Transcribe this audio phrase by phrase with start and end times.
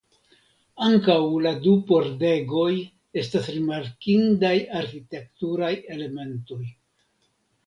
[0.85, 1.17] Ankaŭ
[1.47, 2.71] la du pordegoj
[3.23, 6.61] estas rimarkindaj arkitekturaj elementoj.